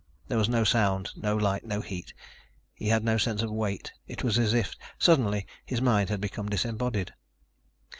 [0.29, 2.11] There was no sound, no light, no heat.
[2.73, 3.93] He had no sense of weight.
[4.07, 7.13] It was as if, suddenly, his mind had become disembodied.